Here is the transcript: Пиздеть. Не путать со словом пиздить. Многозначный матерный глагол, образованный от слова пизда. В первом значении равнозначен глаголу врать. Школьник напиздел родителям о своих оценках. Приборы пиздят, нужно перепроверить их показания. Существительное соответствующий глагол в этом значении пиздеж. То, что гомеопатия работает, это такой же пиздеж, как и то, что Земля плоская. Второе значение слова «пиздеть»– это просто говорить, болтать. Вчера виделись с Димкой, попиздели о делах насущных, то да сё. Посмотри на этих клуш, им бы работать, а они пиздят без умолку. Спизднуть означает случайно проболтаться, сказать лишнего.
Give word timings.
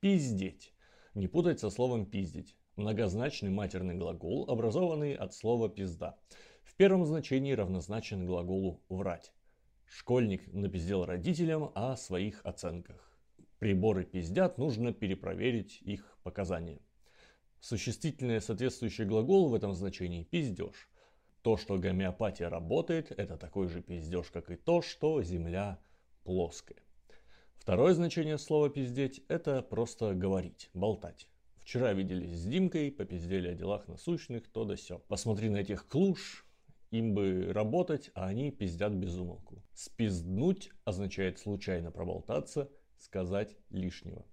Пиздеть. 0.00 0.72
Не 1.14 1.26
путать 1.26 1.58
со 1.58 1.70
словом 1.70 2.06
пиздить. 2.06 2.54
Многозначный 2.76 3.50
матерный 3.50 3.96
глагол, 3.96 4.48
образованный 4.48 5.14
от 5.14 5.34
слова 5.34 5.68
пизда. 5.68 6.16
В 6.62 6.76
первом 6.76 7.04
значении 7.04 7.52
равнозначен 7.52 8.24
глаголу 8.24 8.80
врать. 8.88 9.32
Школьник 9.86 10.52
напиздел 10.52 11.04
родителям 11.04 11.72
о 11.74 11.96
своих 11.96 12.46
оценках. 12.46 13.18
Приборы 13.58 14.04
пиздят, 14.04 14.56
нужно 14.56 14.92
перепроверить 14.92 15.82
их 15.82 16.16
показания. 16.22 16.80
Существительное 17.58 18.38
соответствующий 18.38 19.04
глагол 19.04 19.48
в 19.48 19.54
этом 19.54 19.74
значении 19.74 20.22
пиздеж. 20.22 20.88
То, 21.42 21.56
что 21.56 21.76
гомеопатия 21.76 22.48
работает, 22.48 23.10
это 23.10 23.36
такой 23.36 23.66
же 23.66 23.82
пиздеж, 23.82 24.30
как 24.30 24.48
и 24.52 24.54
то, 24.54 24.80
что 24.80 25.20
Земля 25.24 25.80
плоская. 26.22 26.84
Второе 27.68 27.92
значение 27.92 28.38
слова 28.38 28.70
«пиздеть»– 28.70 29.22
это 29.28 29.60
просто 29.60 30.14
говорить, 30.14 30.70
болтать. 30.72 31.28
Вчера 31.58 31.92
виделись 31.92 32.32
с 32.32 32.46
Димкой, 32.46 32.90
попиздели 32.90 33.46
о 33.48 33.54
делах 33.54 33.86
насущных, 33.88 34.48
то 34.48 34.64
да 34.64 34.74
сё. 34.74 35.00
Посмотри 35.06 35.50
на 35.50 35.58
этих 35.58 35.86
клуш, 35.86 36.46
им 36.90 37.12
бы 37.12 37.52
работать, 37.52 38.10
а 38.14 38.28
они 38.28 38.50
пиздят 38.50 38.94
без 38.94 39.18
умолку. 39.18 39.62
Спизднуть 39.74 40.70
означает 40.86 41.40
случайно 41.40 41.90
проболтаться, 41.90 42.70
сказать 42.96 43.54
лишнего. 43.68 44.24